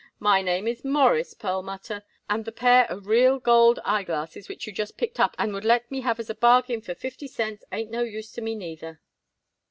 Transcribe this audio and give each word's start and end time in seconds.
"My 0.17 0.41
name 0.41 0.67
is 0.67 0.83
Morris 0.83 1.35
Perlmutter, 1.35 2.03
and 2.27 2.43
the 2.43 2.51
pair 2.51 2.89
of 2.89 3.05
real 3.05 3.37
gold 3.37 3.79
eye 3.85 4.01
glasses 4.01 4.49
which 4.49 4.65
you 4.65 4.73
just 4.73 4.97
picked 4.97 5.19
up 5.19 5.35
and 5.37 5.53
would 5.53 5.63
let 5.63 5.91
me 5.91 6.01
have 6.01 6.19
as 6.19 6.27
a 6.31 6.33
bargain 6.33 6.81
for 6.81 6.95
fifty 6.95 7.27
cents, 7.27 7.63
ain't 7.71 7.91
no 7.91 8.01
use 8.01 8.31
to 8.31 8.41
me 8.41 8.55
neither." 8.55 8.99